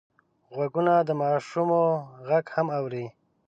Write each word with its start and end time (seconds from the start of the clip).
غوږونه 0.53 0.93
د 1.07 1.09
غوماشو 1.09 1.79
غږ 2.27 2.45
هم 2.55 2.67
اوري 2.77 3.05